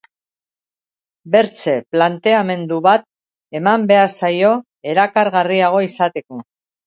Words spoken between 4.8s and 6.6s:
erakargarriago izateko.